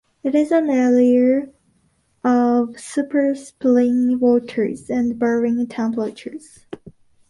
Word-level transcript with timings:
It 0.23 0.33
is 0.33 0.51
an 0.51 0.67
area 0.71 1.49
of 2.23 2.79
Spa-spring 2.79 4.19
waters 4.19 4.89
and 4.89 5.13
varying 5.15 5.67
temperatures. 5.67 6.65